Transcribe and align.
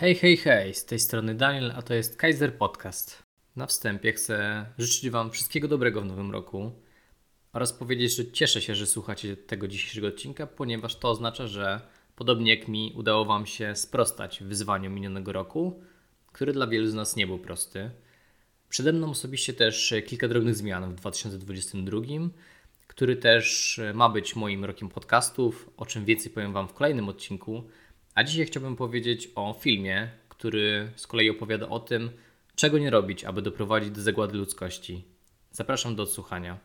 Hej, 0.00 0.14
hej, 0.14 0.36
hej, 0.36 0.74
z 0.74 0.84
tej 0.84 0.98
strony 0.98 1.34
Daniel, 1.34 1.72
a 1.76 1.82
to 1.82 1.94
jest 1.94 2.16
Kaiser 2.16 2.54
Podcast. 2.54 3.22
Na 3.56 3.66
wstępie 3.66 4.12
chcę 4.12 4.66
życzyć 4.78 5.10
Wam 5.10 5.30
wszystkiego 5.30 5.68
dobrego 5.68 6.00
w 6.00 6.06
nowym 6.06 6.30
roku 6.30 6.72
oraz 7.52 7.72
powiedzieć, 7.72 8.16
że 8.16 8.30
cieszę 8.30 8.62
się, 8.62 8.74
że 8.74 8.86
słuchacie 8.86 9.36
tego 9.36 9.68
dzisiejszego 9.68 10.06
odcinka, 10.06 10.46
ponieważ 10.46 10.96
to 10.96 11.10
oznacza, 11.10 11.46
że 11.46 11.80
podobnie 12.16 12.54
jak 12.54 12.68
mi 12.68 12.92
udało 12.96 13.24
Wam 13.24 13.46
się 13.46 13.76
sprostać 13.76 14.42
wyzwaniu 14.42 14.90
minionego 14.90 15.32
roku, 15.32 15.82
który 16.32 16.52
dla 16.52 16.66
wielu 16.66 16.86
z 16.86 16.94
nas 16.94 17.16
nie 17.16 17.26
był 17.26 17.38
prosty. 17.38 17.90
Przede 18.68 18.92
mną 18.92 19.10
osobiście 19.10 19.52
też 19.52 19.94
kilka 20.06 20.28
drobnych 20.28 20.54
zmian 20.54 20.90
w 20.90 20.94
2022, 20.94 22.00
który 22.86 23.16
też 23.16 23.80
ma 23.94 24.08
być 24.08 24.36
moim 24.36 24.64
rokiem 24.64 24.88
podcastów, 24.88 25.70
o 25.76 25.86
czym 25.86 26.04
więcej 26.04 26.32
powiem 26.32 26.52
Wam 26.52 26.68
w 26.68 26.74
kolejnym 26.74 27.08
odcinku. 27.08 27.64
A 28.18 28.24
dzisiaj 28.24 28.46
chciałbym 28.46 28.76
powiedzieć 28.76 29.28
o 29.34 29.56
filmie, 29.60 30.08
który 30.28 30.92
z 30.96 31.06
kolei 31.06 31.30
opowiada 31.30 31.68
o 31.68 31.80
tym, 31.80 32.10
czego 32.54 32.78
nie 32.78 32.90
robić, 32.90 33.24
aby 33.24 33.42
doprowadzić 33.42 33.90
do 33.90 34.02
zagłady 34.02 34.38
ludzkości. 34.38 35.04
Zapraszam 35.50 35.96
do 35.96 36.02
odsłuchania. 36.02 36.58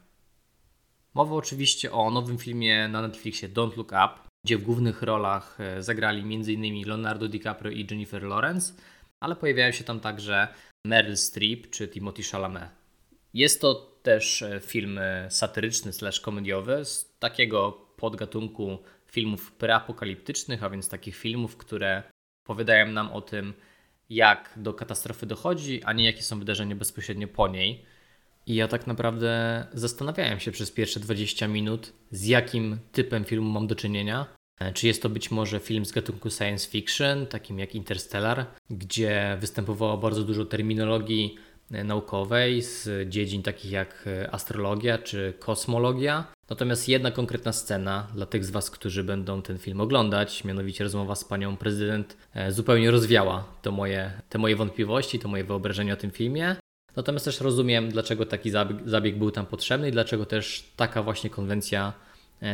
Mowa 1.13 1.35
oczywiście 1.35 1.91
o 1.91 2.11
nowym 2.11 2.37
filmie 2.37 2.87
na 2.87 3.01
Netflixie 3.01 3.49
Don't 3.49 3.77
Look 3.77 3.91
Up, 3.91 4.09
gdzie 4.45 4.57
w 4.57 4.63
głównych 4.63 5.01
rolach 5.01 5.57
e, 5.59 5.83
zagrali 5.83 6.21
m.in. 6.21 6.87
Leonardo 6.87 7.27
DiCaprio 7.27 7.71
i 7.71 7.87
Jennifer 7.91 8.23
Lawrence, 8.23 8.73
ale 9.19 9.35
pojawiają 9.35 9.71
się 9.71 9.83
tam 9.83 9.99
także 9.99 10.47
Meryl 10.85 11.17
Streep 11.17 11.69
czy 11.69 11.87
Timothy 11.87 12.23
Chalamet. 12.23 12.69
Jest 13.33 13.61
to 13.61 13.92
też 14.03 14.41
e, 14.41 14.59
film 14.59 14.97
e, 14.97 15.31
satyryczny 15.31 15.93
slash 15.93 16.19
komediowy 16.19 16.85
z 16.85 17.15
takiego 17.19 17.71
podgatunku 17.97 18.77
filmów 19.05 19.51
preapokaliptycznych, 19.51 20.63
a 20.63 20.69
więc 20.69 20.89
takich 20.89 21.15
filmów, 21.15 21.57
które 21.57 22.03
opowiadają 22.45 22.91
nam 22.91 23.11
o 23.11 23.21
tym, 23.21 23.53
jak 24.09 24.53
do 24.55 24.73
katastrofy 24.73 25.25
dochodzi, 25.25 25.83
a 25.83 25.93
nie 25.93 26.05
jakie 26.05 26.21
są 26.21 26.39
wydarzenia 26.39 26.75
bezpośrednio 26.75 27.27
po 27.27 27.47
niej. 27.47 27.85
I 28.45 28.55
ja 28.55 28.67
tak 28.67 28.87
naprawdę 28.87 29.63
zastanawiałem 29.73 30.39
się 30.39 30.51
przez 30.51 30.71
pierwsze 30.71 30.99
20 30.99 31.47
minut, 31.47 31.93
z 32.11 32.25
jakim 32.25 32.79
typem 32.91 33.25
filmu 33.25 33.49
mam 33.49 33.67
do 33.67 33.75
czynienia. 33.75 34.25
E, 34.59 34.73
czy 34.73 34.87
jest 34.87 35.01
to 35.01 35.09
być 35.09 35.31
może 35.31 35.59
film 35.59 35.85
z 35.85 35.91
gatunku 35.91 36.29
science 36.29 36.69
fiction, 36.69 37.27
takim 37.27 37.59
jak 37.59 37.75
Interstellar, 37.75 38.45
gdzie 38.69 39.37
występowało 39.39 39.97
bardzo 39.97 40.23
dużo 40.23 40.45
terminologii 40.45 41.37
naukowej 41.71 42.61
z 42.61 43.09
dziedzin 43.09 43.43
takich 43.43 43.71
jak 43.71 44.05
e, 44.07 44.33
astrologia 44.33 44.97
czy 44.97 45.33
kosmologia. 45.39 46.25
Natomiast 46.49 46.89
jedna 46.89 47.11
konkretna 47.11 47.53
scena 47.53 48.07
dla 48.15 48.25
tych 48.25 48.45
z 48.45 48.49
Was, 48.49 48.71
którzy 48.71 49.03
będą 49.03 49.41
ten 49.41 49.57
film 49.57 49.81
oglądać, 49.81 50.43
mianowicie 50.43 50.83
rozmowa 50.83 51.15
z 51.15 51.25
panią 51.25 51.57
prezydent, 51.57 52.17
zupełnie 52.49 52.91
rozwiała 52.91 53.43
to 53.61 53.71
moje, 53.71 54.11
te 54.29 54.37
moje 54.37 54.55
wątpliwości, 54.55 55.19
to 55.19 55.27
moje 55.27 55.43
wyobrażenie 55.43 55.93
o 55.93 55.97
tym 55.97 56.11
filmie. 56.11 56.55
Natomiast 56.95 57.25
też 57.25 57.41
rozumiem, 57.41 57.89
dlaczego 57.89 58.25
taki 58.25 58.49
zabieg, 58.49 58.77
zabieg 58.85 59.17
był 59.17 59.31
tam 59.31 59.45
potrzebny 59.45 59.89
i 59.89 59.91
dlaczego 59.91 60.25
też 60.25 60.71
taka 60.75 61.03
właśnie 61.03 61.29
konwencja 61.29 61.93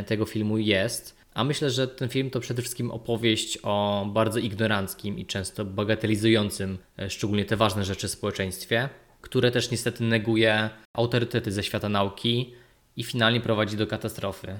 tego 0.07 0.25
filmu 0.25 0.57
jest. 0.57 1.18
A 1.33 1.43
myślę, 1.43 1.69
że 1.69 1.87
ten 1.87 2.09
film 2.09 2.29
to 2.29 2.39
przede 2.39 2.61
wszystkim 2.61 2.91
opowieść 2.91 3.59
o 3.63 4.05
bardzo 4.13 4.39
ignoranckim 4.39 5.19
i 5.19 5.25
często 5.25 5.65
bagatelizującym 5.65 6.77
e, 6.99 7.09
szczególnie 7.09 7.45
te 7.45 7.57
ważne 7.57 7.85
rzeczy 7.85 8.07
społeczeństwie, 8.07 8.89
które 9.21 9.51
też 9.51 9.71
niestety 9.71 10.03
neguje 10.03 10.69
autorytety 10.93 11.51
ze 11.51 11.63
świata 11.63 11.89
nauki 11.89 12.53
i 12.95 13.03
finalnie 13.03 13.41
prowadzi 13.41 13.77
do 13.77 13.87
katastrofy. 13.87 14.59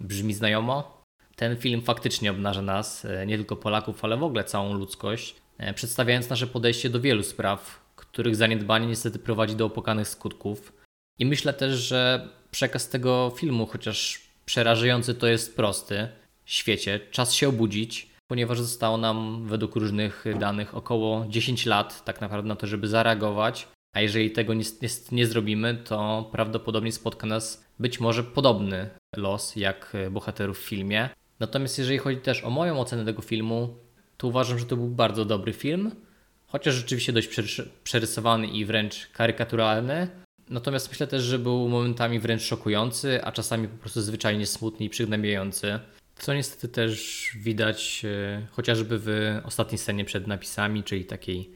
Brzmi 0.00 0.34
znajomo? 0.34 1.04
Ten 1.36 1.56
film 1.56 1.82
faktycznie 1.82 2.30
obnaża 2.30 2.62
nas, 2.62 3.04
e, 3.04 3.26
nie 3.26 3.36
tylko 3.36 3.56
Polaków, 3.56 4.04
ale 4.04 4.16
w 4.16 4.22
ogóle 4.22 4.44
całą 4.44 4.74
ludzkość, 4.74 5.34
e, 5.58 5.74
przedstawiając 5.74 6.30
nasze 6.30 6.46
podejście 6.46 6.90
do 6.90 7.00
wielu 7.00 7.22
spraw, 7.22 7.80
których 7.96 8.36
zaniedbanie 8.36 8.86
niestety 8.86 9.18
prowadzi 9.18 9.56
do 9.56 9.66
opłakanych 9.66 10.08
skutków. 10.08 10.72
I 11.18 11.26
myślę 11.26 11.52
też, 11.52 11.78
że 11.78 12.28
przekaz 12.50 12.88
tego 12.88 13.32
filmu, 13.36 13.66
chociaż 13.66 14.29
przerażający 14.50 15.14
to 15.14 15.26
jest 15.26 15.56
prosty, 15.56 16.08
świecie. 16.44 17.00
Czas 17.10 17.32
się 17.34 17.48
obudzić, 17.48 18.10
ponieważ 18.26 18.60
zostało 18.60 18.96
nam 18.96 19.46
według 19.46 19.76
różnych 19.76 20.24
danych 20.38 20.74
około 20.74 21.26
10 21.28 21.66
lat 21.66 22.04
tak 22.04 22.20
naprawdę 22.20 22.48
na 22.48 22.56
to, 22.56 22.66
żeby 22.66 22.88
zareagować. 22.88 23.68
A 23.92 24.00
jeżeli 24.00 24.30
tego 24.30 24.54
nie, 24.54 24.64
nie, 24.82 24.88
nie 25.12 25.26
zrobimy, 25.26 25.74
to 25.74 26.28
prawdopodobnie 26.32 26.92
spotka 26.92 27.26
nas 27.26 27.64
być 27.78 28.00
może 28.00 28.24
podobny 28.24 28.90
los 29.16 29.56
jak 29.56 29.92
bohaterów 30.10 30.58
w 30.58 30.68
filmie. 30.68 31.08
Natomiast 31.40 31.78
jeżeli 31.78 31.98
chodzi 31.98 32.20
też 32.20 32.44
o 32.44 32.50
moją 32.50 32.80
ocenę 32.80 33.04
tego 33.04 33.22
filmu, 33.22 33.76
to 34.16 34.26
uważam, 34.26 34.58
że 34.58 34.66
to 34.66 34.76
był 34.76 34.88
bardzo 34.88 35.24
dobry 35.24 35.52
film, 35.52 35.90
chociaż 36.46 36.74
rzeczywiście 36.74 37.12
dość 37.12 37.28
przerysowany 37.84 38.46
i 38.46 38.64
wręcz 38.64 39.10
karykaturalny. 39.12 40.08
Natomiast 40.50 40.88
myślę 40.88 41.06
też, 41.06 41.22
że 41.22 41.38
był 41.38 41.68
momentami 41.68 42.20
wręcz 42.20 42.42
szokujący, 42.42 43.24
a 43.24 43.32
czasami 43.32 43.68
po 43.68 43.76
prostu 43.76 44.00
zwyczajnie 44.00 44.46
smutny 44.46 44.86
i 44.86 44.90
przygnębiający. 44.90 45.78
Co 46.16 46.34
niestety 46.34 46.68
też 46.68 47.30
widać 47.36 48.02
e, 48.04 48.46
chociażby 48.50 48.98
w 48.98 49.40
ostatniej 49.44 49.78
scenie 49.78 50.04
przed 50.04 50.26
napisami, 50.26 50.84
czyli 50.84 51.04
takiej 51.04 51.50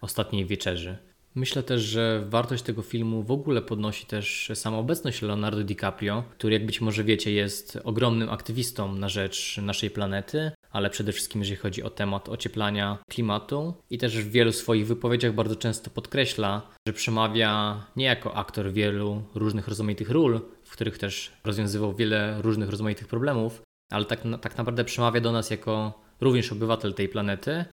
ostatniej 0.00 0.46
wieczerzy. 0.46 0.98
Myślę 1.38 1.62
też, 1.62 1.82
że 1.82 2.24
wartość 2.28 2.62
tego 2.62 2.82
filmu 2.82 3.22
w 3.22 3.30
ogóle 3.30 3.62
podnosi 3.62 4.06
też 4.06 4.50
sama 4.54 4.78
obecność 4.78 5.22
Leonardo 5.22 5.64
DiCaprio, 5.64 6.24
który 6.30 6.54
jak 6.54 6.66
być 6.66 6.80
może 6.80 7.04
wiecie 7.04 7.32
jest 7.32 7.78
ogromnym 7.84 8.30
aktywistą 8.30 8.94
na 8.94 9.08
rzecz 9.08 9.58
naszej 9.62 9.90
planety, 9.90 10.50
ale 10.70 10.90
przede 10.90 11.12
wszystkim 11.12 11.40
jeżeli 11.40 11.56
chodzi 11.56 11.82
o 11.82 11.90
temat 11.90 12.28
ocieplania 12.28 12.98
klimatu 13.10 13.74
i 13.90 13.98
też 13.98 14.18
w 14.18 14.30
wielu 14.30 14.52
swoich 14.52 14.86
wypowiedziach 14.86 15.34
bardzo 15.34 15.56
często 15.56 15.90
podkreśla, 15.90 16.62
że 16.88 16.92
przemawia 16.92 17.84
nie 17.96 18.04
jako 18.04 18.34
aktor 18.34 18.72
wielu 18.72 19.22
różnych 19.34 19.68
rozmaitych 19.68 20.10
ról, 20.10 20.40
w 20.64 20.72
których 20.72 20.98
też 20.98 21.32
rozwiązywał 21.44 21.94
wiele 21.94 22.42
różnych 22.42 22.70
rozmaitych 22.70 23.08
problemów, 23.08 23.62
ale 23.90 24.04
tak, 24.04 24.20
tak 24.40 24.58
naprawdę 24.58 24.84
przemawia 24.84 25.20
do 25.20 25.32
nas 25.32 25.50
jako 25.50 26.02
również 26.20 26.52
obywatel 26.52 26.94
tej 26.94 27.08
planety. 27.08 27.64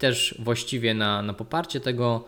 Też 0.00 0.34
właściwie 0.38 0.94
na, 0.94 1.22
na 1.22 1.34
poparcie 1.34 1.80
tego 1.80 2.24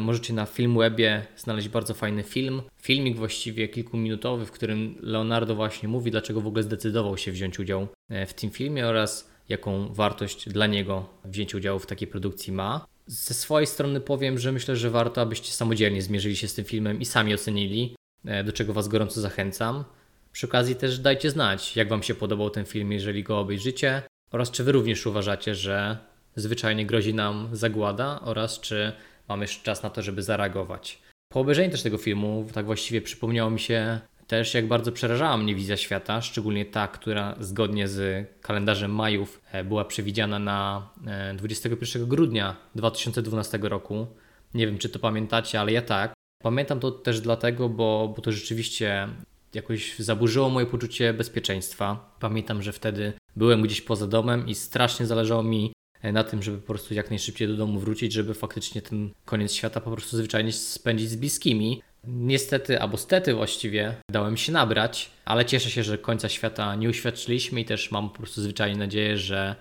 możecie 0.00 0.32
na 0.32 0.46
Filmwebie 0.46 1.26
znaleźć 1.36 1.68
bardzo 1.68 1.94
fajny 1.94 2.22
film. 2.22 2.62
Filmik 2.82 3.16
właściwie 3.16 3.68
kilkuminutowy, 3.68 4.46
w 4.46 4.50
którym 4.50 4.94
Leonardo 5.00 5.54
właśnie 5.54 5.88
mówi, 5.88 6.10
dlaczego 6.10 6.40
w 6.40 6.46
ogóle 6.46 6.62
zdecydował 6.62 7.18
się 7.18 7.32
wziąć 7.32 7.58
udział 7.58 7.88
e, 8.08 8.26
w 8.26 8.34
tym 8.34 8.50
filmie 8.50 8.86
oraz 8.86 9.30
jaką 9.48 9.94
wartość 9.94 10.48
dla 10.48 10.66
niego 10.66 11.08
wzięcie 11.24 11.56
udziału 11.56 11.78
w 11.78 11.86
takiej 11.86 12.08
produkcji 12.08 12.52
ma. 12.52 12.86
Ze 13.06 13.34
swojej 13.34 13.66
strony 13.66 14.00
powiem, 14.00 14.38
że 14.38 14.52
myślę, 14.52 14.76
że 14.76 14.90
warto, 14.90 15.20
abyście 15.20 15.52
samodzielnie 15.52 16.02
zmierzyli 16.02 16.36
się 16.36 16.48
z 16.48 16.54
tym 16.54 16.64
filmem 16.64 17.00
i 17.00 17.04
sami 17.04 17.34
ocenili, 17.34 17.96
e, 18.24 18.44
do 18.44 18.52
czego 18.52 18.72
Was 18.72 18.88
gorąco 18.88 19.20
zachęcam. 19.20 19.84
Przy 20.32 20.46
okazji 20.46 20.76
też 20.76 20.98
dajcie 20.98 21.30
znać, 21.30 21.76
jak 21.76 21.88
Wam 21.88 22.02
się 22.02 22.14
podobał 22.14 22.50
ten 22.50 22.64
film, 22.64 22.92
jeżeli 22.92 23.22
go 23.22 23.38
obejrzycie, 23.38 24.02
oraz 24.30 24.50
czy 24.50 24.64
Wy 24.64 24.72
również 24.72 25.06
uważacie, 25.06 25.54
że 25.54 25.98
zwyczajnie 26.36 26.86
grozi 26.86 27.14
nam 27.14 27.48
zagłada, 27.52 28.20
oraz 28.20 28.60
czy 28.60 28.92
mamy 29.30 29.46
czas 29.46 29.82
na 29.82 29.90
to, 29.90 30.02
żeby 30.02 30.22
zareagować. 30.22 31.02
Po 31.32 31.40
obejrzeniu 31.40 31.70
też 31.70 31.82
tego 31.82 31.98
filmu, 31.98 32.46
tak 32.52 32.66
właściwie 32.66 33.02
przypomniało 33.02 33.50
mi 33.50 33.60
się 33.60 34.00
też, 34.26 34.54
jak 34.54 34.68
bardzo 34.68 34.92
przerażała 34.92 35.36
mnie 35.36 35.54
wizja 35.54 35.76
świata, 35.76 36.22
szczególnie 36.22 36.64
ta, 36.64 36.88
która 36.88 37.34
zgodnie 37.40 37.88
z 37.88 38.26
kalendarzem 38.40 38.94
Majów 38.94 39.40
e, 39.52 39.64
była 39.64 39.84
przewidziana 39.84 40.38
na 40.38 40.88
21 41.34 42.02
e, 42.02 42.06
grudnia 42.06 42.56
2012 42.74 43.58
roku. 43.62 44.06
Nie 44.54 44.66
wiem, 44.66 44.78
czy 44.78 44.88
to 44.88 44.98
pamiętacie, 44.98 45.60
ale 45.60 45.72
ja 45.72 45.82
tak. 45.82 46.12
Pamiętam 46.42 46.80
to 46.80 46.90
też 46.90 47.20
dlatego, 47.20 47.68
bo, 47.68 48.12
bo 48.16 48.22
to 48.22 48.32
rzeczywiście 48.32 49.08
jakoś 49.54 49.98
zaburzyło 49.98 50.48
moje 50.48 50.66
poczucie 50.66 51.14
bezpieczeństwa. 51.14 52.14
Pamiętam, 52.20 52.62
że 52.62 52.72
wtedy 52.72 53.12
byłem 53.36 53.62
gdzieś 53.62 53.80
poza 53.80 54.06
domem 54.06 54.48
i 54.48 54.54
strasznie 54.54 55.06
zależało 55.06 55.42
mi 55.42 55.72
na 56.02 56.24
tym, 56.24 56.42
żeby 56.42 56.58
po 56.58 56.66
prostu 56.66 56.94
jak 56.94 57.10
najszybciej 57.10 57.48
do 57.48 57.56
domu 57.56 57.80
wrócić, 57.80 58.12
żeby 58.12 58.34
faktycznie 58.34 58.82
ten 58.82 59.10
koniec 59.24 59.52
świata 59.52 59.80
po 59.80 59.90
prostu 59.90 60.16
zwyczajnie 60.16 60.52
spędzić 60.52 61.10
z 61.10 61.16
bliskimi. 61.16 61.82
Niestety, 62.04 62.80
albo 62.80 62.96
stety 62.96 63.34
właściwie, 63.34 63.94
dałem 64.10 64.36
się 64.36 64.52
nabrać, 64.52 65.10
ale 65.24 65.44
cieszę 65.44 65.70
się, 65.70 65.82
że 65.82 65.98
końca 65.98 66.28
świata 66.28 66.74
nie 66.74 66.88
uświadczyliśmy 66.88 67.60
i 67.60 67.64
też 67.64 67.90
mam 67.90 68.10
po 68.10 68.16
prostu 68.16 68.42
zwyczajnie 68.42 68.78
nadzieję, 68.78 69.18
że, 69.18 69.56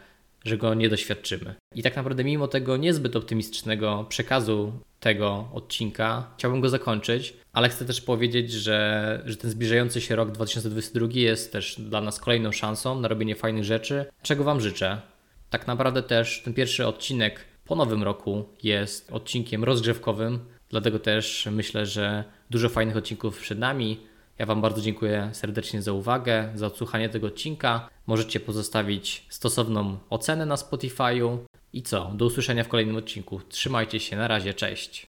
że 0.45 0.57
go 0.57 0.73
nie 0.73 0.89
doświadczymy. 0.89 1.55
I 1.75 1.83
tak 1.83 1.95
naprawdę, 1.95 2.23
mimo 2.23 2.47
tego 2.47 2.77
niezbyt 2.77 3.15
optymistycznego 3.15 4.05
przekazu 4.09 4.73
tego 4.99 5.49
odcinka, 5.53 6.31
chciałbym 6.37 6.61
go 6.61 6.69
zakończyć, 6.69 7.33
ale 7.53 7.69
chcę 7.69 7.85
też 7.85 8.01
powiedzieć, 8.01 8.51
że, 8.51 9.21
że 9.25 9.37
ten 9.37 9.51
zbliżający 9.51 10.01
się 10.01 10.15
rok 10.15 10.31
2022 10.31 11.07
jest 11.11 11.51
też 11.51 11.75
dla 11.81 12.01
nas 12.01 12.19
kolejną 12.19 12.51
szansą 12.51 12.99
na 13.01 13.07
robienie 13.07 13.35
fajnych 13.35 13.63
rzeczy, 13.63 14.05
czego 14.21 14.43
Wam 14.43 14.61
życzę. 14.61 15.01
Tak 15.49 15.67
naprawdę 15.67 16.03
też 16.03 16.41
ten 16.45 16.53
pierwszy 16.53 16.87
odcinek 16.87 17.45
po 17.65 17.75
nowym 17.75 18.03
roku 18.03 18.45
jest 18.63 19.11
odcinkiem 19.11 19.63
rozgrzewkowym, 19.63 20.39
dlatego 20.69 20.99
też 20.99 21.47
myślę, 21.51 21.85
że 21.85 22.23
dużo 22.49 22.69
fajnych 22.69 22.97
odcinków 22.97 23.39
przed 23.39 23.59
nami. 23.59 23.99
Ja 24.37 24.45
Wam 24.45 24.61
bardzo 24.61 24.81
dziękuję 24.81 25.29
serdecznie 25.33 25.81
za 25.81 25.93
uwagę, 25.93 26.51
za 26.55 26.67
odsłuchanie 26.67 27.09
tego 27.09 27.27
odcinka. 27.27 27.89
Możecie 28.07 28.39
pozostawić 28.39 29.25
stosowną 29.29 29.97
ocenę 30.09 30.45
na 30.45 30.55
Spotify'u. 30.55 31.37
I 31.73 31.83
co? 31.83 32.11
Do 32.15 32.25
usłyszenia 32.25 32.63
w 32.63 32.67
kolejnym 32.67 32.95
odcinku. 32.95 33.41
Trzymajcie 33.49 33.99
się, 33.99 34.17
na 34.17 34.27
razie, 34.27 34.53
cześć. 34.53 35.08